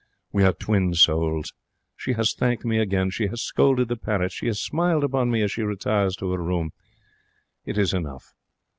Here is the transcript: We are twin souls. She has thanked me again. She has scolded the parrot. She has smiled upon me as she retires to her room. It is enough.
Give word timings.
We 0.31 0.43
are 0.45 0.53
twin 0.53 0.95
souls. 0.95 1.53
She 1.95 2.13
has 2.13 2.33
thanked 2.33 2.65
me 2.65 2.79
again. 2.79 3.11
She 3.11 3.27
has 3.27 3.43
scolded 3.43 3.87
the 3.87 3.95
parrot. 3.95 4.31
She 4.31 4.47
has 4.47 4.59
smiled 4.59 5.03
upon 5.03 5.29
me 5.29 5.43
as 5.43 5.51
she 5.51 5.61
retires 5.61 6.15
to 6.15 6.31
her 6.31 6.41
room. 6.41 6.71
It 7.65 7.77
is 7.77 7.93
enough. 7.93 8.33